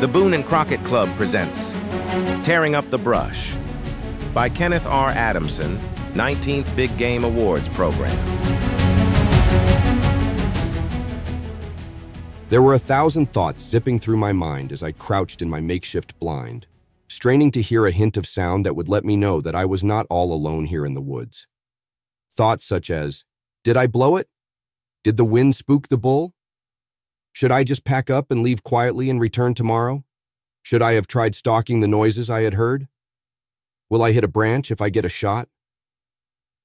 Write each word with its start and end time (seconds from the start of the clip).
The 0.00 0.08
Boone 0.08 0.32
and 0.32 0.46
Crockett 0.46 0.82
Club 0.82 1.14
presents 1.18 1.72
Tearing 2.42 2.74
Up 2.74 2.88
the 2.88 2.96
Brush 2.96 3.54
by 4.32 4.48
Kenneth 4.48 4.86
R. 4.86 5.10
Adamson, 5.10 5.78
19th 6.14 6.74
Big 6.74 6.96
Game 6.96 7.22
Awards 7.22 7.68
Program. 7.68 8.16
There 12.48 12.62
were 12.62 12.72
a 12.72 12.78
thousand 12.78 13.30
thoughts 13.34 13.62
zipping 13.62 13.98
through 13.98 14.16
my 14.16 14.32
mind 14.32 14.72
as 14.72 14.82
I 14.82 14.92
crouched 14.92 15.42
in 15.42 15.50
my 15.50 15.60
makeshift 15.60 16.18
blind, 16.18 16.66
straining 17.06 17.50
to 17.50 17.60
hear 17.60 17.84
a 17.84 17.90
hint 17.92 18.16
of 18.16 18.26
sound 18.26 18.64
that 18.64 18.74
would 18.74 18.88
let 18.88 19.04
me 19.04 19.16
know 19.16 19.42
that 19.42 19.54
I 19.54 19.66
was 19.66 19.84
not 19.84 20.06
all 20.08 20.32
alone 20.32 20.64
here 20.64 20.86
in 20.86 20.94
the 20.94 21.02
woods. 21.02 21.46
Thoughts 22.32 22.64
such 22.64 22.88
as, 22.88 23.26
did 23.62 23.76
I 23.76 23.86
blow 23.86 24.16
it? 24.16 24.30
Did 25.04 25.18
the 25.18 25.26
wind 25.26 25.56
spook 25.56 25.88
the 25.88 25.98
bull? 25.98 26.32
Should 27.32 27.52
I 27.52 27.64
just 27.64 27.84
pack 27.84 28.10
up 28.10 28.30
and 28.30 28.42
leave 28.42 28.62
quietly 28.62 29.08
and 29.08 29.20
return 29.20 29.54
tomorrow? 29.54 30.04
Should 30.62 30.82
I 30.82 30.94
have 30.94 31.06
tried 31.06 31.34
stalking 31.34 31.80
the 31.80 31.88
noises 31.88 32.28
I 32.28 32.42
had 32.42 32.54
heard? 32.54 32.88
Will 33.88 34.02
I 34.02 34.12
hit 34.12 34.24
a 34.24 34.28
branch 34.28 34.70
if 34.70 34.80
I 34.80 34.90
get 34.90 35.04
a 35.04 35.08
shot? 35.08 35.48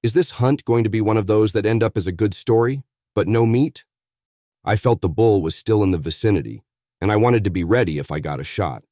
Is 0.04 0.14
this 0.14 0.32
hunt 0.32 0.66
going 0.66 0.84
to 0.84 0.90
be 0.90 1.02
one 1.02 1.18
of 1.18 1.28
those 1.28 1.54
that 1.54 1.66
end 1.66 1.82
up 1.82 1.98
as 1.98 2.08
a 2.08 2.12
good 2.12 2.34
story, 2.34 2.84
but 3.16 3.28
no 3.28 3.46
meat? 3.46 3.84
I 4.64 4.76
felt 4.76 5.02
the 5.02 5.10
bull 5.10 5.42
was 5.42 5.56
still 5.56 5.82
in 5.84 5.92
the 5.92 5.98
vicinity, 5.98 6.64
and 7.02 7.12
I 7.12 7.16
wanted 7.16 7.44
to 7.46 7.50
be 7.50 7.64
ready 7.64 7.98
if 7.98 8.12
I 8.12 8.20
got 8.20 8.40
a 8.40 8.44
shot. 8.44 8.84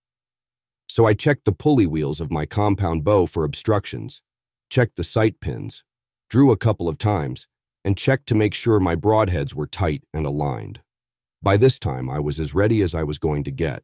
So 0.88 1.06
I 1.06 1.14
checked 1.14 1.46
the 1.46 1.52
pulley 1.52 1.88
wheels 1.88 2.22
of 2.22 2.32
my 2.32 2.46
compound 2.46 3.04
bow 3.04 3.26
for 3.26 3.44
obstructions, 3.44 4.22
checked 4.70 4.96
the 4.96 5.04
sight 5.04 5.40
pins, 5.40 5.84
drew 6.30 6.52
a 6.52 6.58
couple 6.58 6.88
of 6.88 6.98
times, 6.98 7.48
and 7.84 7.98
checked 7.98 8.28
to 8.28 8.36
make 8.36 8.54
sure 8.54 8.80
my 8.80 8.96
broadheads 8.96 9.54
were 9.54 9.68
tight 9.68 10.04
and 10.14 10.26
aligned. 10.26 10.82
By 11.44 11.58
this 11.58 11.78
time, 11.78 12.10
I 12.10 12.20
was 12.20 12.40
as 12.40 12.56
ready 12.56 12.82
as 12.82 12.96
I 12.96 13.04
was 13.04 13.18
going 13.18 13.44
to 13.44 13.52
get. 13.52 13.84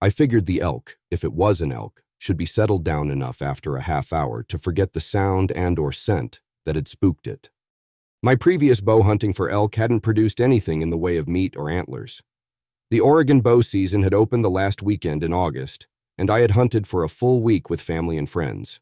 I 0.00 0.08
figured 0.08 0.46
the 0.46 0.62
elk, 0.62 0.96
if 1.10 1.22
it 1.22 1.34
was 1.34 1.60
an 1.60 1.72
elk, 1.72 2.02
should 2.16 2.38
be 2.38 2.46
settled 2.46 2.84
down 2.84 3.10
enough 3.10 3.42
after 3.42 3.76
a 3.76 3.82
half 3.82 4.14
hour 4.14 4.42
to 4.44 4.56
forget 4.56 4.94
the 4.94 5.00
sound 5.00 5.52
and 5.52 5.78
or 5.78 5.92
scent 5.92 6.40
that 6.64 6.74
had 6.74 6.88
spooked 6.88 7.26
it. 7.26 7.50
My 8.22 8.34
previous 8.34 8.80
bow 8.80 9.02
hunting 9.02 9.34
for 9.34 9.50
elk 9.50 9.74
hadn't 9.74 10.00
produced 10.00 10.40
anything 10.40 10.80
in 10.80 10.88
the 10.88 10.96
way 10.96 11.18
of 11.18 11.28
meat 11.28 11.54
or 11.54 11.68
antlers. 11.68 12.22
The 12.90 13.00
Oregon 13.00 13.42
bow 13.42 13.60
season 13.60 14.02
had 14.02 14.14
opened 14.14 14.42
the 14.42 14.48
last 14.48 14.82
weekend 14.82 15.22
in 15.22 15.34
August, 15.34 15.86
and 16.16 16.30
I 16.30 16.40
had 16.40 16.52
hunted 16.52 16.86
for 16.86 17.04
a 17.04 17.10
full 17.10 17.42
week 17.42 17.68
with 17.68 17.82
family 17.82 18.16
and 18.16 18.28
friends. 18.28 18.80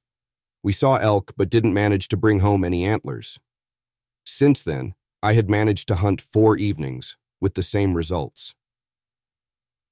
We 0.62 0.70
saw 0.70 0.98
elk 0.98 1.34
but 1.36 1.50
didn't 1.50 1.74
manage 1.74 2.06
to 2.08 2.16
bring 2.16 2.38
home 2.38 2.62
any 2.62 2.84
antlers. 2.84 3.40
Since 4.24 4.62
then, 4.62 4.94
I 5.20 5.32
had 5.32 5.50
managed 5.50 5.88
to 5.88 5.96
hunt 5.96 6.20
four 6.20 6.56
evenings, 6.56 7.16
with 7.40 7.54
the 7.54 7.62
same 7.62 7.94
results. 7.94 8.54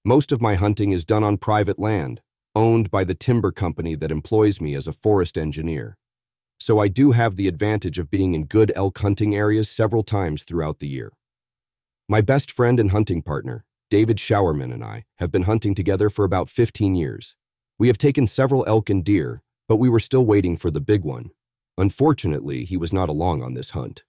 Most 0.05 0.33
of 0.33 0.41
my 0.41 0.55
hunting 0.55 0.93
is 0.93 1.05
done 1.05 1.25
on 1.25 1.39
private 1.39 1.79
land, 1.79 2.21
owned 2.55 2.91
by 2.91 3.05
the 3.05 3.15
timber 3.15 3.53
company 3.53 3.95
that 3.95 4.11
employs 4.11 4.61
me 4.61 4.75
as 4.75 4.87
a 4.87 4.93
forest 4.93 5.39
engineer. 5.39 5.97
So 6.59 6.79
I 6.79 6.89
do 6.89 7.13
have 7.13 7.37
the 7.37 7.49
advantage 7.49 7.99
of 7.99 8.11
being 8.11 8.35
in 8.35 8.45
good 8.45 8.73
elk 8.75 8.99
hunting 8.99 9.35
areas 9.35 9.69
several 9.69 10.03
times 10.03 10.43
throughout 10.43 10.79
the 10.79 10.89
year. 10.89 11.13
My 12.09 12.21
best 12.21 12.51
friend 12.51 12.79
and 12.79 12.91
hunting 12.91 13.23
partner, 13.23 13.65
David 13.91 14.19
Showerman, 14.19 14.73
and 14.73 14.85
I 14.85 15.05
have 15.19 15.31
been 15.31 15.43
hunting 15.43 15.75
together 15.75 16.11
for 16.11 16.25
about 16.25 16.49
15 16.49 16.95
years. 16.95 17.35
We 17.79 17.89
have 17.89 17.99
taken 17.99 18.27
several 18.27 18.65
elk 18.67 18.91
and 18.91 19.05
deer, 19.05 19.43
but 19.69 19.77
we 19.77 19.89
were 19.89 19.99
still 19.99 20.25
waiting 20.25 20.57
for 20.57 20.71
the 20.71 20.81
big 20.81 21.03
one. 21.03 21.31
Unfortunately, 21.77 22.65
he 22.65 22.77
was 22.77 22.93
not 22.93 23.09
along 23.09 23.43
on 23.43 23.55
this 23.55 23.71
hunt. 23.71 24.05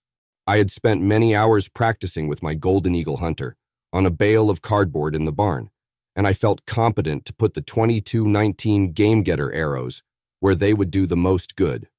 I 0.47 0.57
had 0.57 0.69
spent 0.69 1.01
many 1.01 1.35
hours 1.35 1.69
practicing 1.69 2.27
with 2.27 2.43
my 2.43 2.53
golden 2.53 2.93
eagle 2.93 3.17
hunter 3.17 3.55
on 3.91 4.05
a 4.05 4.11
bale 4.11 4.51
of 4.51 4.61
cardboard 4.61 5.15
in 5.15 5.25
the 5.25 5.31
barn, 5.31 5.71
and 6.15 6.27
I 6.27 6.33
felt 6.33 6.67
competent 6.67 7.25
to 7.25 7.33
put 7.33 7.55
the 7.55 7.61
2219 7.61 8.91
game 8.91 9.23
getter 9.23 9.51
arrows 9.51 10.03
where 10.39 10.53
they 10.53 10.71
would 10.71 10.91
do 10.91 11.07
the 11.07 11.15
most 11.15 11.55
good. 11.55 11.89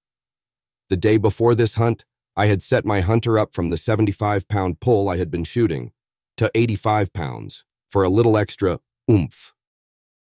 The 0.91 0.97
day 0.97 1.17
before 1.17 1.57
this 1.57 1.75
hunt, 1.75 2.05
I 2.37 2.47
had 2.47 2.63
set 2.63 2.85
my 2.85 3.01
hunter 3.01 3.37
up 3.37 3.53
from 3.53 3.71
the 3.71 3.77
75 3.77 4.47
pound 4.47 4.79
pull 4.79 5.09
I 5.09 5.17
had 5.17 5.31
been 5.31 5.43
shooting 5.43 5.91
to 6.37 6.49
85 6.55 7.13
pounds 7.13 7.65
for 7.89 8.05
a 8.05 8.09
little 8.09 8.37
extra 8.37 8.79
oomph. 9.11 9.55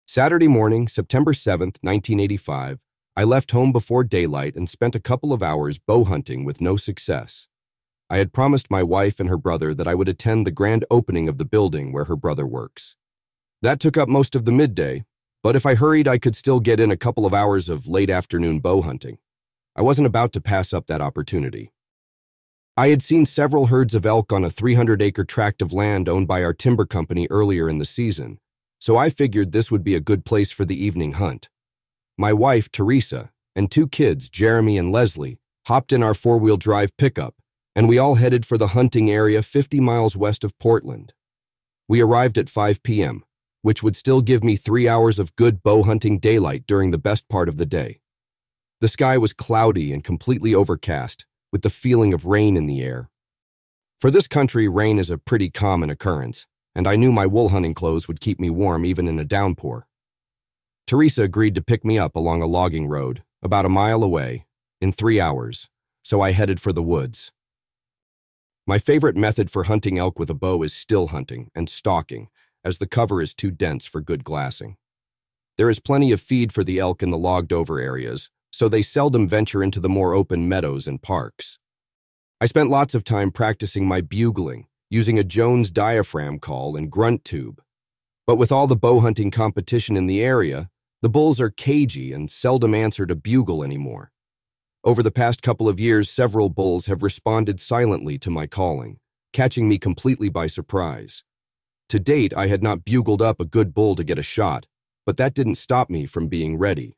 Saturday 0.05 0.47
morning, 0.47 0.87
September 0.87 1.33
7th, 1.33 1.79
1985, 1.81 2.83
I 3.15 3.23
left 3.23 3.51
home 3.51 3.71
before 3.71 4.03
daylight 4.03 4.55
and 4.55 4.69
spent 4.69 4.95
a 4.95 4.99
couple 4.99 5.33
of 5.33 5.41
hours 5.41 5.79
bow 5.79 6.03
hunting 6.03 6.45
with 6.45 6.61
no 6.61 6.75
success. 6.75 7.47
I 8.13 8.17
had 8.17 8.31
promised 8.31 8.69
my 8.69 8.83
wife 8.83 9.19
and 9.19 9.27
her 9.27 9.39
brother 9.39 9.73
that 9.73 9.87
I 9.87 9.95
would 9.95 10.07
attend 10.07 10.45
the 10.45 10.51
grand 10.51 10.85
opening 10.91 11.27
of 11.27 11.39
the 11.39 11.45
building 11.45 11.91
where 11.91 12.03
her 12.03 12.15
brother 12.15 12.45
works. 12.45 12.95
That 13.63 13.79
took 13.79 13.97
up 13.97 14.07
most 14.07 14.35
of 14.35 14.45
the 14.45 14.51
midday, 14.51 15.05
but 15.41 15.55
if 15.55 15.65
I 15.65 15.73
hurried, 15.73 16.07
I 16.07 16.19
could 16.19 16.35
still 16.35 16.59
get 16.59 16.79
in 16.79 16.91
a 16.91 16.95
couple 16.95 17.25
of 17.25 17.33
hours 17.33 17.69
of 17.69 17.87
late 17.87 18.11
afternoon 18.11 18.59
bow 18.59 18.83
hunting. 18.83 19.17
I 19.75 19.81
wasn't 19.81 20.05
about 20.05 20.31
to 20.33 20.41
pass 20.41 20.73
up 20.73 20.85
that 20.85 21.01
opportunity. 21.01 21.71
I 22.77 22.89
had 22.89 23.01
seen 23.01 23.25
several 23.25 23.65
herds 23.65 23.95
of 23.95 24.05
elk 24.05 24.31
on 24.31 24.43
a 24.43 24.51
300 24.51 25.01
acre 25.01 25.25
tract 25.25 25.63
of 25.63 25.73
land 25.73 26.07
owned 26.07 26.27
by 26.27 26.43
our 26.43 26.53
timber 26.53 26.85
company 26.85 27.25
earlier 27.31 27.67
in 27.67 27.79
the 27.79 27.83
season, 27.83 28.39
so 28.77 28.95
I 28.95 29.09
figured 29.09 29.53
this 29.53 29.71
would 29.71 29.83
be 29.83 29.95
a 29.95 29.99
good 29.99 30.23
place 30.23 30.51
for 30.51 30.65
the 30.65 30.79
evening 30.79 31.13
hunt. 31.13 31.49
My 32.15 32.31
wife, 32.31 32.71
Teresa, 32.71 33.31
and 33.55 33.71
two 33.71 33.87
kids, 33.87 34.29
Jeremy 34.29 34.77
and 34.77 34.91
Leslie, 34.91 35.39
hopped 35.65 35.91
in 35.91 36.03
our 36.03 36.13
four 36.13 36.37
wheel 36.37 36.57
drive 36.57 36.95
pickup 36.95 37.33
and 37.75 37.87
we 37.87 37.97
all 37.97 38.15
headed 38.15 38.45
for 38.45 38.57
the 38.57 38.67
hunting 38.67 39.09
area 39.09 39.41
50 39.41 39.79
miles 39.79 40.15
west 40.15 40.43
of 40.43 40.57
Portland. 40.59 41.13
We 41.87 42.01
arrived 42.01 42.37
at 42.37 42.49
5 42.49 42.83
p.m., 42.83 43.23
which 43.61 43.81
would 43.81 43.95
still 43.95 44.21
give 44.21 44.43
me 44.43 44.55
three 44.55 44.87
hours 44.87 45.19
of 45.19 45.35
good 45.35 45.63
bow 45.63 45.83
hunting 45.83 46.19
daylight 46.19 46.65
during 46.67 46.91
the 46.91 46.97
best 46.97 47.27
part 47.29 47.49
of 47.49 47.57
the 47.57 47.65
day. 47.65 47.99
The 48.81 48.87
sky 48.87 49.17
was 49.17 49.33
cloudy 49.33 49.93
and 49.93 50.03
completely 50.03 50.53
overcast, 50.53 51.25
with 51.51 51.61
the 51.61 51.69
feeling 51.69 52.13
of 52.13 52.25
rain 52.25 52.57
in 52.57 52.65
the 52.65 52.81
air. 52.81 53.09
For 54.01 54.11
this 54.11 54.27
country, 54.27 54.67
rain 54.67 54.99
is 54.99 55.09
a 55.09 55.17
pretty 55.17 55.49
common 55.49 55.89
occurrence, 55.89 56.45
and 56.75 56.87
I 56.87 56.97
knew 56.97 57.11
my 57.11 57.25
wool 57.25 57.49
hunting 57.49 57.73
clothes 57.73 58.07
would 58.07 58.19
keep 58.19 58.39
me 58.39 58.49
warm 58.49 58.85
even 58.85 59.07
in 59.07 59.19
a 59.19 59.23
downpour. 59.23 59.87
Teresa 60.85 61.23
agreed 61.23 61.55
to 61.55 61.61
pick 61.61 61.85
me 61.85 61.97
up 61.97 62.15
along 62.15 62.41
a 62.41 62.47
logging 62.47 62.87
road, 62.87 63.23
about 63.41 63.65
a 63.65 63.69
mile 63.69 64.03
away, 64.03 64.45
in 64.81 64.91
three 64.91 65.21
hours, 65.21 65.69
so 66.03 66.19
I 66.19 66.33
headed 66.33 66.59
for 66.59 66.73
the 66.73 66.83
woods. 66.83 67.31
My 68.65 68.77
favorite 68.77 69.17
method 69.17 69.51
for 69.51 69.65
hunting 69.65 69.97
elk 69.97 70.17
with 70.17 70.29
a 70.29 70.33
bow 70.33 70.63
is 70.63 70.71
still 70.71 71.07
hunting 71.07 71.51
and 71.53 71.67
stalking, 71.67 72.29
as 72.63 72.77
the 72.77 72.87
cover 72.87 73.21
is 73.21 73.33
too 73.33 73.51
dense 73.51 73.85
for 73.85 73.99
good 73.99 74.23
glassing. 74.23 74.77
There 75.57 75.69
is 75.69 75.81
plenty 75.81 76.13
of 76.13 76.21
feed 76.21 76.53
for 76.53 76.63
the 76.63 76.79
elk 76.79 77.03
in 77.03 77.09
the 77.09 77.17
logged 77.17 77.51
over 77.51 77.77
areas, 77.77 78.29
so 78.51 78.69
they 78.69 78.81
seldom 78.81 79.27
venture 79.27 79.61
into 79.61 79.81
the 79.81 79.89
more 79.89 80.13
open 80.13 80.47
meadows 80.47 80.87
and 80.87 81.01
parks. 81.01 81.59
I 82.39 82.45
spent 82.45 82.69
lots 82.69 82.95
of 82.95 83.03
time 83.03 83.31
practicing 83.31 83.85
my 83.85 83.99
bugling, 83.99 84.67
using 84.89 85.19
a 85.19 85.25
Jones 85.25 85.69
diaphragm 85.69 86.39
call 86.39 86.77
and 86.77 86.89
grunt 86.89 87.25
tube. 87.25 87.61
But 88.25 88.37
with 88.37 88.53
all 88.53 88.67
the 88.67 88.77
bow 88.77 89.01
hunting 89.01 89.29
competition 89.29 89.97
in 89.97 90.07
the 90.07 90.21
area, 90.21 90.69
the 91.01 91.09
bulls 91.09 91.41
are 91.41 91.49
cagey 91.49 92.13
and 92.13 92.31
seldom 92.31 92.73
answer 92.73 93.05
to 93.05 93.15
bugle 93.15 93.61
anymore. 93.61 94.12
Over 94.85 95.01
the 95.01 95.11
past 95.11 95.41
couple 95.41 95.69
of 95.69 95.79
years, 95.79 96.09
several 96.09 96.49
bulls 96.49 96.87
have 96.87 97.03
responded 97.03 97.61
silently 97.61 98.17
to 98.17 98.29
my 98.29 98.47
calling, 98.47 98.99
catching 99.31 99.69
me 99.69 99.77
completely 99.77 100.27
by 100.27 100.47
surprise. 100.47 101.23
To 101.87 102.01
date, 102.01 102.33
I 102.35 102.47
had 102.47 102.61
not 102.61 102.83
bugled 102.83 103.21
up 103.21 103.39
a 103.39 103.45
good 103.45 103.73
bull 103.73 103.95
to 103.95 104.03
get 104.03 104.17
a 104.17 104.23
shot, 104.23 104.67
but 105.05 105.15
that 105.15 105.33
didn't 105.33 105.55
stop 105.55 105.89
me 105.89 106.05
from 106.05 106.27
being 106.27 106.57
ready. 106.57 106.97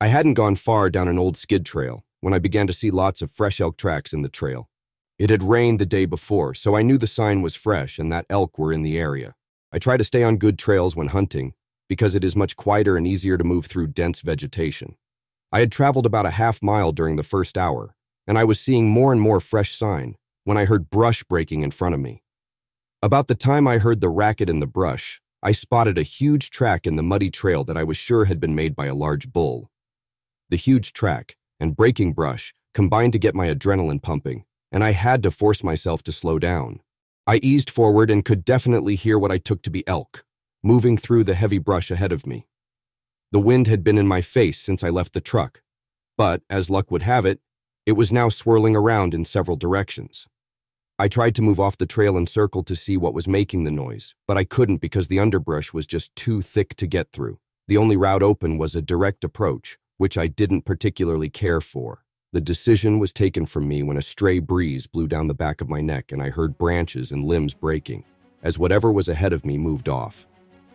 I 0.00 0.08
hadn't 0.08 0.34
gone 0.34 0.56
far 0.56 0.88
down 0.88 1.06
an 1.06 1.18
old 1.18 1.36
skid 1.36 1.66
trail 1.66 2.02
when 2.22 2.32
I 2.32 2.38
began 2.38 2.66
to 2.66 2.72
see 2.72 2.90
lots 2.90 3.20
of 3.20 3.30
fresh 3.30 3.60
elk 3.60 3.76
tracks 3.76 4.14
in 4.14 4.22
the 4.22 4.30
trail. 4.30 4.70
It 5.18 5.28
had 5.28 5.42
rained 5.42 5.80
the 5.80 5.86
day 5.86 6.06
before, 6.06 6.54
so 6.54 6.74
I 6.74 6.80
knew 6.80 6.96
the 6.96 7.06
sign 7.06 7.42
was 7.42 7.54
fresh 7.54 7.98
and 7.98 8.10
that 8.10 8.24
elk 8.30 8.58
were 8.58 8.72
in 8.72 8.80
the 8.80 8.96
area. 8.98 9.34
I 9.70 9.78
try 9.78 9.98
to 9.98 10.04
stay 10.04 10.22
on 10.22 10.38
good 10.38 10.58
trails 10.58 10.96
when 10.96 11.08
hunting 11.08 11.52
because 11.90 12.14
it 12.14 12.24
is 12.24 12.34
much 12.34 12.56
quieter 12.56 12.96
and 12.96 13.06
easier 13.06 13.36
to 13.36 13.44
move 13.44 13.66
through 13.66 13.88
dense 13.88 14.22
vegetation. 14.22 14.96
I 15.52 15.60
had 15.60 15.72
traveled 15.72 16.06
about 16.06 16.26
a 16.26 16.30
half 16.30 16.62
mile 16.62 16.92
during 16.92 17.16
the 17.16 17.24
first 17.24 17.58
hour, 17.58 17.96
and 18.26 18.38
I 18.38 18.44
was 18.44 18.60
seeing 18.60 18.88
more 18.88 19.12
and 19.12 19.20
more 19.20 19.40
fresh 19.40 19.76
sign 19.76 20.16
when 20.44 20.56
I 20.56 20.64
heard 20.64 20.90
brush 20.90 21.24
breaking 21.24 21.62
in 21.62 21.72
front 21.72 21.94
of 21.94 22.00
me. 22.00 22.22
About 23.02 23.26
the 23.26 23.34
time 23.34 23.66
I 23.66 23.78
heard 23.78 24.00
the 24.00 24.08
racket 24.08 24.48
in 24.48 24.60
the 24.60 24.66
brush, 24.66 25.20
I 25.42 25.52
spotted 25.52 25.98
a 25.98 26.02
huge 26.02 26.50
track 26.50 26.86
in 26.86 26.96
the 26.96 27.02
muddy 27.02 27.30
trail 27.30 27.64
that 27.64 27.76
I 27.76 27.82
was 27.82 27.96
sure 27.96 28.26
had 28.26 28.38
been 28.38 28.54
made 28.54 28.76
by 28.76 28.86
a 28.86 28.94
large 28.94 29.32
bull. 29.32 29.70
The 30.50 30.56
huge 30.56 30.92
track 30.92 31.36
and 31.58 31.76
breaking 31.76 32.12
brush 32.12 32.54
combined 32.72 33.14
to 33.14 33.18
get 33.18 33.34
my 33.34 33.48
adrenaline 33.48 34.02
pumping, 34.02 34.44
and 34.70 34.84
I 34.84 34.92
had 34.92 35.22
to 35.24 35.30
force 35.30 35.64
myself 35.64 36.02
to 36.04 36.12
slow 36.12 36.38
down. 36.38 36.80
I 37.26 37.36
eased 37.42 37.70
forward 37.70 38.10
and 38.10 38.24
could 38.24 38.44
definitely 38.44 38.94
hear 38.94 39.18
what 39.18 39.32
I 39.32 39.38
took 39.38 39.62
to 39.62 39.70
be 39.70 39.86
elk, 39.88 40.24
moving 40.62 40.96
through 40.96 41.24
the 41.24 41.34
heavy 41.34 41.58
brush 41.58 41.90
ahead 41.90 42.12
of 42.12 42.26
me. 42.26 42.46
The 43.32 43.38
wind 43.38 43.68
had 43.68 43.84
been 43.84 43.96
in 43.96 44.08
my 44.08 44.22
face 44.22 44.58
since 44.58 44.82
I 44.82 44.88
left 44.88 45.12
the 45.12 45.20
truck, 45.20 45.62
but, 46.18 46.42
as 46.50 46.68
luck 46.68 46.90
would 46.90 47.02
have 47.02 47.24
it, 47.24 47.40
it 47.86 47.92
was 47.92 48.10
now 48.10 48.28
swirling 48.28 48.74
around 48.74 49.14
in 49.14 49.24
several 49.24 49.56
directions. 49.56 50.26
I 50.98 51.06
tried 51.06 51.36
to 51.36 51.42
move 51.42 51.60
off 51.60 51.78
the 51.78 51.86
trail 51.86 52.16
and 52.16 52.28
circle 52.28 52.64
to 52.64 52.74
see 52.74 52.96
what 52.96 53.14
was 53.14 53.28
making 53.28 53.62
the 53.62 53.70
noise, 53.70 54.16
but 54.26 54.36
I 54.36 54.42
couldn't 54.42 54.78
because 54.78 55.06
the 55.06 55.20
underbrush 55.20 55.72
was 55.72 55.86
just 55.86 56.14
too 56.16 56.40
thick 56.40 56.74
to 56.74 56.88
get 56.88 57.12
through. 57.12 57.38
The 57.68 57.76
only 57.76 57.96
route 57.96 58.24
open 58.24 58.58
was 58.58 58.74
a 58.74 58.82
direct 58.82 59.22
approach, 59.22 59.78
which 59.96 60.18
I 60.18 60.26
didn't 60.26 60.64
particularly 60.64 61.30
care 61.30 61.60
for. 61.60 62.02
The 62.32 62.40
decision 62.40 62.98
was 62.98 63.12
taken 63.12 63.46
from 63.46 63.68
me 63.68 63.84
when 63.84 63.96
a 63.96 64.02
stray 64.02 64.40
breeze 64.40 64.88
blew 64.88 65.06
down 65.06 65.28
the 65.28 65.34
back 65.34 65.60
of 65.60 65.68
my 65.68 65.80
neck 65.80 66.10
and 66.10 66.20
I 66.20 66.30
heard 66.30 66.58
branches 66.58 67.12
and 67.12 67.24
limbs 67.24 67.54
breaking, 67.54 68.04
as 68.42 68.58
whatever 68.58 68.90
was 68.90 69.08
ahead 69.08 69.32
of 69.32 69.46
me 69.46 69.56
moved 69.56 69.88
off. 69.88 70.26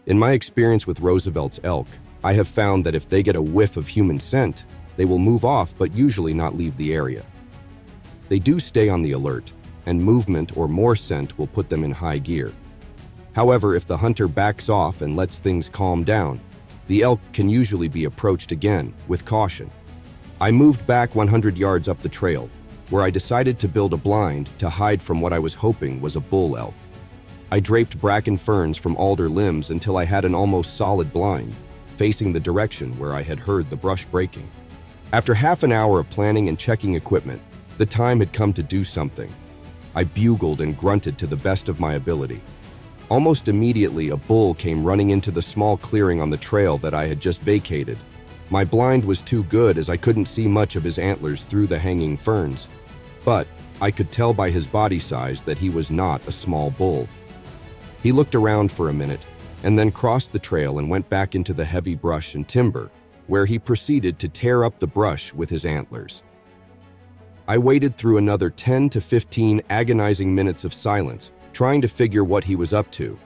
In 0.05 0.17
my 0.17 0.31
experience 0.31 0.87
with 0.87 1.01
Roosevelt's 1.01 1.59
elk, 1.63 1.87
I 2.25 2.33
have 2.33 2.47
found 2.47 2.83
that 2.83 2.95
if 2.95 3.07
they 3.07 3.21
get 3.21 3.35
a 3.35 3.41
whiff 3.41 3.77
of 3.77 3.87
human 3.87 4.19
scent, 4.19 4.65
they 4.97 5.05
will 5.05 5.19
move 5.19 5.45
off 5.45 5.77
but 5.77 5.93
usually 5.93 6.33
not 6.33 6.57
leave 6.57 6.75
the 6.75 6.91
area. 6.91 7.23
They 8.29 8.39
do 8.39 8.59
stay 8.59 8.89
on 8.89 9.03
the 9.03 9.11
alert, 9.11 9.53
and 9.85 10.01
movement 10.01 10.57
or 10.57 10.67
more 10.67 10.95
scent 10.95 11.37
will 11.37 11.45
put 11.45 11.69
them 11.69 11.83
in 11.83 11.91
high 11.91 12.17
gear. 12.17 12.51
However, 13.35 13.75
if 13.75 13.85
the 13.85 13.95
hunter 13.95 14.27
backs 14.27 14.69
off 14.69 15.03
and 15.03 15.15
lets 15.15 15.37
things 15.37 15.69
calm 15.69 16.03
down, 16.03 16.41
the 16.87 17.03
elk 17.03 17.21
can 17.31 17.47
usually 17.47 17.89
be 17.89 18.05
approached 18.05 18.51
again 18.51 18.91
with 19.07 19.23
caution. 19.23 19.69
I 20.41 20.49
moved 20.49 20.87
back 20.87 21.13
100 21.13 21.59
yards 21.59 21.87
up 21.87 22.01
the 22.01 22.09
trail, 22.09 22.49
where 22.89 23.03
I 23.03 23.11
decided 23.11 23.59
to 23.59 23.67
build 23.67 23.93
a 23.93 23.97
blind 23.97 24.49
to 24.57 24.67
hide 24.67 24.99
from 24.99 25.21
what 25.21 25.31
I 25.31 25.37
was 25.37 25.53
hoping 25.53 26.01
was 26.01 26.15
a 26.15 26.21
bull 26.21 26.57
elk. 26.57 26.73
I 27.51 27.59
draped 27.59 28.01
bracken 28.01 28.35
ferns 28.35 28.79
from 28.79 28.97
alder 28.97 29.29
limbs 29.29 29.69
until 29.69 29.95
I 29.95 30.05
had 30.05 30.25
an 30.25 30.33
almost 30.33 30.75
solid 30.75 31.13
blind, 31.13 31.53
facing 31.97 32.33
the 32.33 32.39
direction 32.39 32.97
where 32.97 33.13
I 33.13 33.21
had 33.21 33.39
heard 33.39 33.69
the 33.69 33.75
brush 33.75 34.05
breaking. 34.05 34.49
After 35.13 35.33
half 35.33 35.63
an 35.63 35.71
hour 35.71 35.99
of 35.99 36.09
planning 36.09 36.49
and 36.49 36.59
checking 36.59 36.95
equipment, 36.95 37.41
the 37.77 37.85
time 37.85 38.19
had 38.19 38.33
come 38.33 38.53
to 38.53 38.63
do 38.63 38.83
something. 38.83 39.33
I 39.95 40.03
bugled 40.03 40.61
and 40.61 40.77
grunted 40.77 41.17
to 41.19 41.27
the 41.27 41.37
best 41.37 41.69
of 41.69 41.79
my 41.79 41.93
ability. 41.93 42.41
Almost 43.09 43.47
immediately, 43.47 44.09
a 44.09 44.17
bull 44.17 44.53
came 44.53 44.83
running 44.83 45.11
into 45.11 45.31
the 45.31 45.41
small 45.41 45.77
clearing 45.77 46.21
on 46.21 46.29
the 46.29 46.37
trail 46.37 46.77
that 46.79 46.93
I 46.93 47.05
had 47.05 47.19
just 47.19 47.41
vacated. 47.41 47.97
My 48.49 48.63
blind 48.63 49.05
was 49.05 49.21
too 49.21 49.43
good 49.43 49.77
as 49.77 49.89
I 49.89 49.97
couldn't 49.97 50.27
see 50.27 50.47
much 50.47 50.75
of 50.75 50.83
his 50.83 50.99
antlers 50.99 51.43
through 51.43 51.67
the 51.67 51.79
hanging 51.79 52.17
ferns, 52.17 52.67
but 53.23 53.47
I 53.81 53.91
could 53.91 54.11
tell 54.11 54.33
by 54.33 54.49
his 54.49 54.67
body 54.67 54.99
size 54.99 55.41
that 55.43 55.57
he 55.57 55.69
was 55.69 55.91
not 55.91 56.27
a 56.27 56.31
small 56.31 56.71
bull. 56.71 57.07
He 58.03 58.11
looked 58.11 58.35
around 58.35 58.71
for 58.71 58.89
a 58.89 58.93
minute 58.93 59.25
and 59.65 59.77
then 59.77 59.91
crossed 59.91 60.31
the 60.31 60.39
trail 60.39 60.77
and 60.77 60.89
went 60.89 61.09
back 61.09 61.33
into 61.33 61.51
the 61.51 61.65
heavy 61.65 61.95
brush 61.95 62.35
and 62.35 62.47
timber, 62.47 62.91
where 63.25 63.47
he 63.47 63.57
proceeded 63.57 64.19
to 64.19 64.29
tear 64.29 64.63
up 64.63 64.77
the 64.77 64.87
brush 64.87 65.33
with 65.33 65.49
his 65.49 65.65
antlers. 65.65 66.21
I 67.47 67.57
waited 67.57 67.97
through 67.97 68.19
another 68.19 68.51
10 68.51 68.89
to 68.91 69.01
15 69.01 69.63
agonizing 69.71 70.33
minutes 70.33 70.65
of 70.65 70.73
silence, 70.73 71.31
trying 71.51 71.81
to 71.81 71.87
figure 71.87 72.23
what 72.23 72.43
he 72.43 72.55
was 72.55 72.73
up 72.73 72.91
to. 72.91 73.17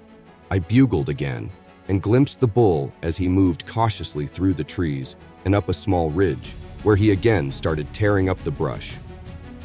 I 0.50 0.60
bugled 0.60 1.10
again 1.10 1.52
and 1.90 2.02
glimpsed 2.02 2.40
the 2.40 2.48
bull 2.48 2.94
as 3.02 3.18
he 3.18 3.28
moved 3.28 3.68
cautiously 3.68 4.26
through 4.26 4.54
the 4.54 4.64
trees 4.64 5.18
and 5.44 5.54
up 5.54 5.68
a 5.68 5.74
small 5.74 6.10
ridge, 6.10 6.54
where 6.84 6.96
he 6.96 7.12
again 7.12 7.52
started 7.52 7.92
tearing 7.94 8.30
up 8.30 8.40
the 8.40 8.52
brush. 8.52 8.96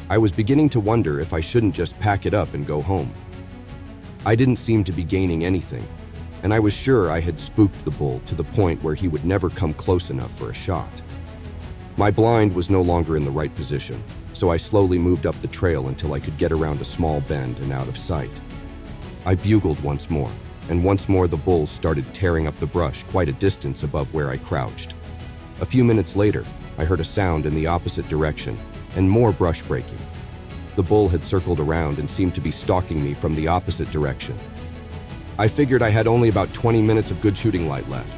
I 0.09 0.17
was 0.17 0.33
beginning 0.33 0.67
to 0.69 0.81
wonder 0.81 1.21
if 1.21 1.33
I 1.33 1.39
shouldn't 1.39 1.73
just 1.73 1.97
pack 1.99 2.25
it 2.25 2.33
up 2.33 2.53
and 2.53 2.67
go 2.67 2.81
home. 2.81 3.13
I 4.25 4.35
didn't 4.35 4.57
seem 4.57 4.83
to 4.83 4.91
be 4.91 5.03
gaining 5.03 5.45
anything, 5.45 5.87
and 6.45 6.53
I 6.53 6.59
was 6.59 6.73
sure 6.73 7.09
I 7.09 7.21
had 7.21 7.39
spooked 7.39 7.83
the 7.83 7.89
bull 7.89 8.19
to 8.27 8.35
the 8.35 8.43
point 8.43 8.83
where 8.83 8.93
he 8.93 9.07
would 9.07 9.25
never 9.25 9.49
come 9.49 9.73
close 9.73 10.11
enough 10.11 10.31
for 10.31 10.51
a 10.51 10.53
shot. 10.53 11.01
My 11.97 12.11
blind 12.11 12.53
was 12.53 12.69
no 12.69 12.83
longer 12.83 13.17
in 13.17 13.25
the 13.25 13.31
right 13.31 13.53
position, 13.55 14.03
so 14.33 14.51
I 14.51 14.57
slowly 14.57 14.99
moved 14.99 15.25
up 15.25 15.33
the 15.39 15.47
trail 15.47 15.87
until 15.87 16.13
I 16.13 16.19
could 16.19 16.37
get 16.37 16.51
around 16.51 16.81
a 16.81 16.85
small 16.85 17.21
bend 17.21 17.57
and 17.57 17.73
out 17.73 17.87
of 17.87 17.97
sight. 17.97 18.29
I 19.25 19.33
bugled 19.33 19.81
once 19.81 20.07
more, 20.11 20.29
and 20.69 20.83
once 20.83 21.09
more 21.09 21.27
the 21.27 21.35
bulls 21.35 21.71
started 21.71 22.13
tearing 22.13 22.45
up 22.45 22.55
the 22.59 22.67
brush 22.67 23.01
quite 23.05 23.27
a 23.27 23.33
distance 23.33 23.81
above 23.81 24.13
where 24.13 24.29
I 24.29 24.37
crouched. 24.37 24.93
A 25.61 25.65
few 25.65 25.83
minutes 25.83 26.15
later, 26.15 26.45
I 26.77 26.85
heard 26.85 26.99
a 26.99 27.03
sound 27.03 27.47
in 27.47 27.55
the 27.55 27.65
opposite 27.65 28.07
direction, 28.07 28.55
and 28.95 29.09
more 29.09 29.31
brush 29.31 29.63
breaking. 29.63 29.97
The 30.75 30.83
bull 30.83 31.09
had 31.09 31.23
circled 31.23 31.59
around 31.59 31.97
and 31.97 32.07
seemed 32.07 32.35
to 32.35 32.41
be 32.41 32.51
stalking 32.51 33.03
me 33.03 33.15
from 33.15 33.33
the 33.33 33.47
opposite 33.47 33.89
direction. 33.89 34.37
I 35.37 35.49
figured 35.49 35.81
I 35.81 35.89
had 35.89 36.07
only 36.07 36.29
about 36.29 36.53
20 36.53 36.81
minutes 36.81 37.11
of 37.11 37.19
good 37.19 37.37
shooting 37.37 37.67
light 37.67 37.89
left, 37.89 38.15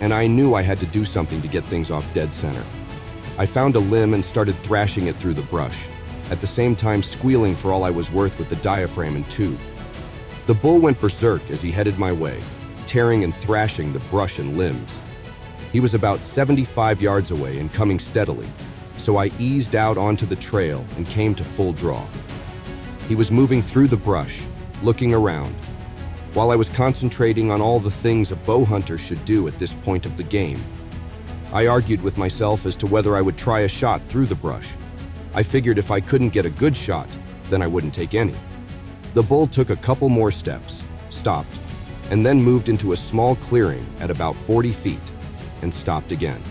and 0.00 0.14
I 0.14 0.28
knew 0.28 0.54
I 0.54 0.62
had 0.62 0.78
to 0.78 0.86
do 0.86 1.04
something 1.04 1.42
to 1.42 1.48
get 1.48 1.64
things 1.64 1.90
off 1.90 2.14
dead 2.14 2.32
center. 2.32 2.62
I 3.36 3.46
found 3.46 3.74
a 3.74 3.80
limb 3.80 4.14
and 4.14 4.24
started 4.24 4.54
thrashing 4.56 5.08
it 5.08 5.16
through 5.16 5.34
the 5.34 5.42
brush, 5.42 5.88
at 6.30 6.40
the 6.40 6.46
same 6.46 6.76
time 6.76 7.02
squealing 7.02 7.56
for 7.56 7.72
all 7.72 7.82
I 7.82 7.90
was 7.90 8.12
worth 8.12 8.38
with 8.38 8.48
the 8.48 8.56
diaphragm 8.56 9.16
and 9.16 9.28
tube. 9.28 9.58
The 10.46 10.54
bull 10.54 10.78
went 10.78 11.00
berserk 11.00 11.50
as 11.50 11.60
he 11.60 11.72
headed 11.72 11.98
my 11.98 12.12
way, 12.12 12.40
tearing 12.86 13.24
and 13.24 13.34
thrashing 13.34 13.92
the 13.92 13.98
brush 14.10 14.38
and 14.38 14.56
limbs. 14.56 14.96
He 15.72 15.80
was 15.80 15.94
about 15.94 16.22
75 16.22 17.02
yards 17.02 17.32
away 17.32 17.58
and 17.58 17.72
coming 17.72 17.98
steadily, 17.98 18.48
so 18.98 19.16
I 19.16 19.32
eased 19.40 19.74
out 19.74 19.98
onto 19.98 20.26
the 20.26 20.36
trail 20.36 20.86
and 20.96 21.08
came 21.08 21.34
to 21.34 21.44
full 21.44 21.72
draw. 21.72 22.06
He 23.08 23.16
was 23.16 23.32
moving 23.32 23.62
through 23.62 23.88
the 23.88 23.96
brush, 23.96 24.44
looking 24.82 25.12
around, 25.12 25.56
while 26.34 26.50
I 26.50 26.56
was 26.56 26.70
concentrating 26.70 27.50
on 27.50 27.60
all 27.60 27.78
the 27.78 27.90
things 27.90 28.32
a 28.32 28.36
bow 28.36 28.64
hunter 28.64 28.96
should 28.96 29.24
do 29.24 29.48
at 29.48 29.58
this 29.58 29.74
point 29.74 30.06
of 30.06 30.16
the 30.16 30.22
game. 30.22 30.62
I 31.52 31.66
argued 31.66 32.02
with 32.02 32.16
myself 32.16 32.64
as 32.64 32.76
to 32.76 32.86
whether 32.86 33.16
I 33.16 33.20
would 33.20 33.36
try 33.36 33.60
a 33.60 33.68
shot 33.68 34.02
through 34.04 34.26
the 34.26 34.34
brush. 34.34 34.70
I 35.34 35.42
figured 35.42 35.76
if 35.76 35.90
I 35.90 36.00
couldn't 36.00 36.30
get 36.30 36.46
a 36.46 36.50
good 36.50 36.74
shot, 36.74 37.08
then 37.50 37.60
I 37.60 37.66
wouldn't 37.66 37.92
take 37.92 38.14
any. 38.14 38.34
The 39.12 39.22
bull 39.22 39.46
took 39.46 39.68
a 39.68 39.76
couple 39.76 40.08
more 40.08 40.30
steps, 40.30 40.82
stopped, 41.10 41.60
and 42.10 42.24
then 42.24 42.42
moved 42.42 42.70
into 42.70 42.92
a 42.92 42.96
small 42.96 43.36
clearing 43.36 43.86
at 44.00 44.10
about 44.10 44.36
40 44.36 44.72
feet 44.72 45.12
and 45.60 45.72
stopped 45.72 46.12
again. 46.12 46.42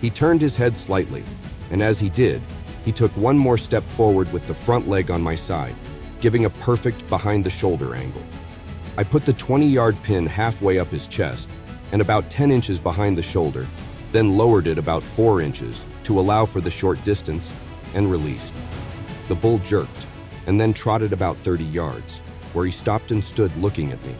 He 0.00 0.10
turned 0.10 0.40
his 0.40 0.56
head 0.56 0.76
slightly, 0.76 1.24
and 1.70 1.80
as 1.80 2.00
he 2.00 2.08
did, 2.08 2.42
he 2.84 2.90
took 2.92 3.10
one 3.16 3.38
more 3.38 3.58
step 3.58 3.84
forward 3.84 4.32
with 4.32 4.46
the 4.46 4.54
front 4.54 4.88
leg 4.88 5.10
on 5.10 5.22
my 5.22 5.36
side, 5.36 5.74
giving 6.20 6.44
a 6.44 6.50
perfect 6.50 7.08
behind 7.08 7.44
the 7.44 7.50
shoulder 7.50 7.94
angle. 7.94 8.22
I 8.98 9.04
put 9.04 9.26
the 9.26 9.34
20 9.34 9.66
yard 9.66 9.96
pin 10.02 10.26
halfway 10.26 10.78
up 10.78 10.88
his 10.88 11.06
chest 11.06 11.50
and 11.92 12.00
about 12.00 12.30
10 12.30 12.50
inches 12.50 12.80
behind 12.80 13.18
the 13.18 13.22
shoulder, 13.22 13.66
then 14.12 14.38
lowered 14.38 14.66
it 14.66 14.78
about 14.78 15.02
4 15.02 15.42
inches 15.42 15.84
to 16.04 16.18
allow 16.18 16.46
for 16.46 16.62
the 16.62 16.70
short 16.70 17.02
distance 17.04 17.52
and 17.94 18.10
released. 18.10 18.54
The 19.28 19.34
bull 19.34 19.58
jerked 19.58 20.06
and 20.46 20.58
then 20.58 20.72
trotted 20.72 21.12
about 21.12 21.36
30 21.38 21.64
yards, 21.64 22.18
where 22.54 22.64
he 22.64 22.72
stopped 22.72 23.10
and 23.10 23.22
stood 23.22 23.54
looking 23.58 23.92
at 23.92 24.02
me. 24.04 24.14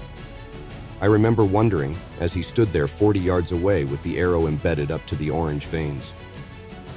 I 1.00 1.06
remember 1.06 1.44
wondering, 1.44 1.96
as 2.20 2.34
he 2.34 2.42
stood 2.42 2.72
there 2.72 2.88
40 2.88 3.20
yards 3.20 3.52
away 3.52 3.84
with 3.84 4.02
the 4.02 4.18
arrow 4.18 4.46
embedded 4.46 4.90
up 4.90 5.06
to 5.06 5.16
the 5.16 5.30
orange 5.30 5.66
vanes, 5.66 6.10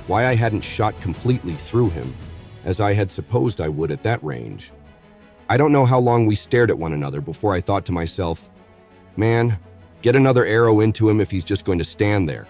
why 0.07 0.25
I 0.25 0.35
hadn't 0.35 0.61
shot 0.61 0.99
completely 0.99 1.53
through 1.53 1.91
him, 1.91 2.13
as 2.65 2.79
I 2.79 2.93
had 2.93 3.11
supposed 3.11 3.61
I 3.61 3.69
would 3.69 3.91
at 3.91 4.03
that 4.03 4.23
range. 4.23 4.71
I 5.49 5.57
don't 5.57 5.71
know 5.71 5.85
how 5.85 5.99
long 5.99 6.25
we 6.25 6.35
stared 6.35 6.69
at 6.69 6.79
one 6.79 6.93
another 6.93 7.21
before 7.21 7.53
I 7.53 7.59
thought 7.59 7.85
to 7.87 7.91
myself, 7.91 8.49
man, 9.17 9.59
Get 10.01 10.15
another 10.15 10.45
arrow 10.45 10.79
into 10.79 11.09
him 11.09 11.19
if 11.19 11.29
he's 11.29 11.43
just 11.43 11.65
going 11.65 11.79
to 11.79 11.83
stand 11.83 12.29
there. 12.29 12.47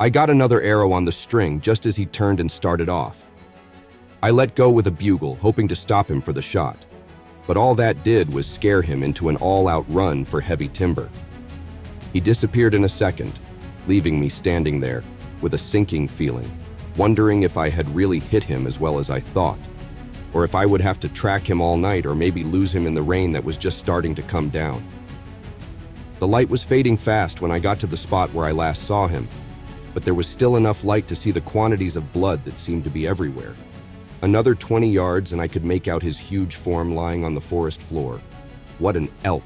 I 0.00 0.08
got 0.08 0.30
another 0.30 0.62
arrow 0.62 0.92
on 0.92 1.04
the 1.04 1.12
string 1.12 1.60
just 1.60 1.84
as 1.84 1.94
he 1.94 2.06
turned 2.06 2.40
and 2.40 2.50
started 2.50 2.88
off. 2.88 3.26
I 4.22 4.30
let 4.30 4.54
go 4.54 4.70
with 4.70 4.86
a 4.86 4.90
bugle, 4.90 5.34
hoping 5.36 5.68
to 5.68 5.74
stop 5.74 6.10
him 6.10 6.22
for 6.22 6.32
the 6.32 6.40
shot. 6.40 6.86
But 7.46 7.58
all 7.58 7.74
that 7.74 8.02
did 8.02 8.32
was 8.32 8.46
scare 8.46 8.80
him 8.80 9.02
into 9.02 9.28
an 9.28 9.36
all 9.36 9.68
out 9.68 9.84
run 9.88 10.24
for 10.24 10.40
heavy 10.40 10.68
timber. 10.68 11.10
He 12.14 12.20
disappeared 12.20 12.72
in 12.72 12.84
a 12.84 12.88
second, 12.88 13.38
leaving 13.86 14.18
me 14.18 14.30
standing 14.30 14.80
there 14.80 15.04
with 15.42 15.52
a 15.52 15.58
sinking 15.58 16.08
feeling, 16.08 16.50
wondering 16.96 17.42
if 17.42 17.58
I 17.58 17.68
had 17.68 17.94
really 17.94 18.20
hit 18.20 18.42
him 18.42 18.66
as 18.66 18.80
well 18.80 18.98
as 18.98 19.10
I 19.10 19.20
thought, 19.20 19.58
or 20.32 20.44
if 20.44 20.54
I 20.54 20.66
would 20.66 20.80
have 20.80 21.00
to 21.00 21.08
track 21.08 21.48
him 21.48 21.60
all 21.60 21.76
night 21.76 22.06
or 22.06 22.14
maybe 22.14 22.44
lose 22.44 22.74
him 22.74 22.86
in 22.86 22.94
the 22.94 23.02
rain 23.02 23.32
that 23.32 23.44
was 23.44 23.56
just 23.56 23.78
starting 23.78 24.14
to 24.14 24.22
come 24.22 24.50
down. 24.50 24.86
The 26.18 26.26
light 26.26 26.48
was 26.48 26.62
fading 26.62 26.96
fast 26.96 27.40
when 27.40 27.50
I 27.50 27.58
got 27.58 27.78
to 27.80 27.86
the 27.86 27.96
spot 27.96 28.32
where 28.32 28.46
I 28.46 28.52
last 28.52 28.84
saw 28.84 29.06
him, 29.06 29.28
but 29.94 30.04
there 30.04 30.14
was 30.14 30.26
still 30.26 30.56
enough 30.56 30.84
light 30.84 31.08
to 31.08 31.14
see 31.14 31.30
the 31.30 31.40
quantities 31.40 31.96
of 31.96 32.12
blood 32.12 32.44
that 32.44 32.58
seemed 32.58 32.84
to 32.84 32.90
be 32.90 33.06
everywhere. 33.06 33.54
Another 34.22 34.54
20 34.54 34.90
yards 34.90 35.32
and 35.32 35.40
I 35.40 35.48
could 35.48 35.64
make 35.64 35.88
out 35.88 36.02
his 36.02 36.18
huge 36.18 36.56
form 36.56 36.94
lying 36.94 37.24
on 37.24 37.34
the 37.34 37.40
forest 37.40 37.82
floor. 37.82 38.20
What 38.78 38.96
an 38.96 39.10
elk! 39.24 39.44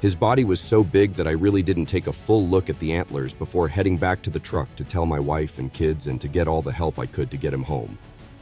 His 0.00 0.14
body 0.14 0.44
was 0.44 0.60
so 0.60 0.84
big 0.84 1.14
that 1.14 1.26
I 1.26 1.32
really 1.32 1.62
didn't 1.62 1.86
take 1.86 2.06
a 2.06 2.12
full 2.12 2.46
look 2.46 2.70
at 2.70 2.78
the 2.78 2.92
antlers 2.92 3.34
before 3.34 3.66
heading 3.66 3.96
back 3.96 4.22
to 4.22 4.30
the 4.30 4.38
truck 4.38 4.74
to 4.76 4.84
tell 4.84 5.06
my 5.06 5.18
wife 5.18 5.58
and 5.58 5.72
kids 5.72 6.06
and 6.06 6.20
to 6.20 6.28
get 6.28 6.46
all 6.46 6.62
the 6.62 6.72
help 6.72 6.98
I 6.98 7.06
could 7.06 7.30
to 7.32 7.36
get 7.36 7.52
him 7.52 7.64
home. 7.64 7.98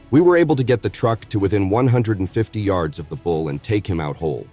We 0.09 0.21
were 0.21 0.37
able 0.37 0.55
to 0.55 0.63
get 0.63 0.81
the 0.81 0.89
truck 0.89 1.27
to 1.29 1.39
within 1.39 1.69
150 1.69 2.61
yards 2.61 2.97
of 2.97 3.09
the 3.09 3.15
bull 3.17 3.49
and 3.49 3.61
take 3.61 3.85
him 3.85 3.99
out 3.99 4.15
whole. 4.15 4.47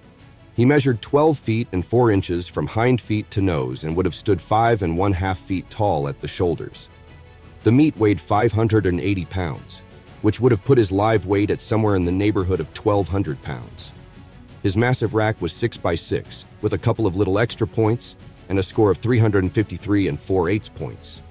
He 0.56 0.64
measured 0.64 1.00
12 1.00 1.38
feet 1.38 1.68
and 1.70 1.86
4 1.86 2.10
inches 2.10 2.48
from 2.48 2.66
hind 2.66 3.00
feet 3.00 3.30
to 3.30 3.40
nose 3.40 3.84
and 3.84 3.94
would 3.94 4.04
have 4.04 4.16
stood 4.16 4.42
5 4.42 4.82
and 4.82 4.98
1 4.98 5.12
half 5.12 5.38
feet 5.38 5.70
tall 5.70 6.08
at 6.08 6.20
the 6.20 6.26
shoulders. 6.26 6.88
The 7.62 7.70
meat 7.70 7.96
weighed 7.96 8.20
580 8.20 9.24
pounds, 9.26 9.82
which 10.22 10.40
would 10.40 10.50
have 10.50 10.64
put 10.64 10.76
his 10.76 10.90
live 10.90 11.26
weight 11.26 11.50
at 11.50 11.60
somewhere 11.60 11.94
in 11.94 12.04
the 12.04 12.12
neighborhood 12.12 12.58
of 12.58 12.76
1,200 12.76 13.40
pounds. 13.42 13.92
His 14.64 14.76
massive 14.76 15.14
rack 15.14 15.40
was 15.40 15.52
6 15.52 15.76
by 15.76 15.94
6 15.94 16.46
with 16.62 16.72
a 16.72 16.78
couple 16.78 17.06
of 17.06 17.14
little 17.14 17.38
extra 17.38 17.66
points 17.66 18.16
and 18.48 18.58
a 18.58 18.62
score 18.62 18.90
of 18.90 18.98
353 18.98 20.08
and 20.08 20.18
4 20.18 20.48
eighths 20.48 20.68
points. 20.68 21.22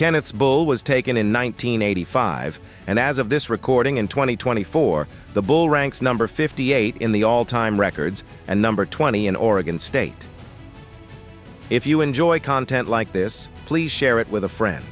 Kenneth's 0.00 0.32
bull 0.32 0.64
was 0.64 0.80
taken 0.80 1.18
in 1.18 1.30
1985, 1.30 2.58
and 2.86 2.98
as 2.98 3.18
of 3.18 3.28
this 3.28 3.50
recording 3.50 3.98
in 3.98 4.08
2024, 4.08 5.06
the 5.34 5.42
bull 5.42 5.68
ranks 5.68 6.00
number 6.00 6.26
58 6.26 6.96
in 6.96 7.12
the 7.12 7.24
all-time 7.24 7.78
records 7.78 8.24
and 8.48 8.62
number 8.62 8.86
20 8.86 9.26
in 9.26 9.36
Oregon 9.36 9.78
State. 9.78 10.26
If 11.68 11.86
you 11.86 12.00
enjoy 12.00 12.40
content 12.40 12.88
like 12.88 13.12
this, 13.12 13.50
please 13.66 13.90
share 13.90 14.20
it 14.20 14.30
with 14.30 14.44
a 14.44 14.48
friend. 14.48 14.86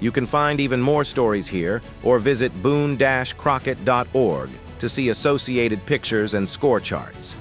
You 0.00 0.10
can 0.10 0.24
find 0.24 0.58
even 0.58 0.80
more 0.80 1.04
stories 1.04 1.46
here 1.46 1.82
or 2.02 2.18
visit 2.18 2.50
boone-crockett.org 2.62 4.50
to 4.78 4.88
see 4.88 5.10
associated 5.10 5.84
pictures 5.84 6.32
and 6.32 6.48
score 6.48 6.80
charts. 6.80 7.36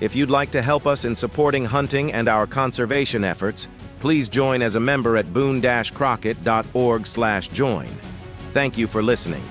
If 0.00 0.16
you'd 0.16 0.30
like 0.30 0.50
to 0.52 0.62
help 0.62 0.86
us 0.86 1.04
in 1.04 1.14
supporting 1.14 1.66
hunting 1.66 2.14
and 2.14 2.26
our 2.26 2.46
conservation 2.46 3.22
efforts, 3.22 3.68
please 4.04 4.28
join 4.28 4.60
as 4.60 4.74
a 4.74 4.80
member 4.80 5.16
at 5.16 5.32
boone-crockett.org/join. 5.32 7.88
Thank 8.52 8.76
you 8.76 8.86
for 8.86 9.02
listening. 9.02 9.42